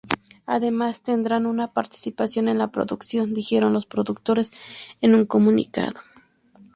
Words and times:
Además 0.47 1.03
tendrá 1.03 1.37
una 1.37 1.67
participación 1.67 2.47
en 2.47 2.57
la 2.57 2.71
producción, 2.71 3.35
dijeron 3.35 3.71
los 3.71 3.85
productores 3.85 4.49
en 4.99 5.13
un 5.13 5.27
comunicado. 5.27 6.01